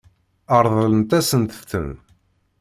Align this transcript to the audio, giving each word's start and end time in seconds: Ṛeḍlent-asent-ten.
Ṛeḍlent-asent-ten. 0.63 1.89